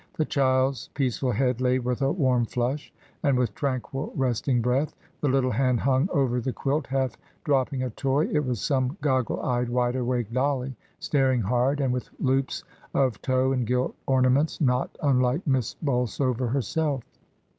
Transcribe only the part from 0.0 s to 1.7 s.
The child's peaceful head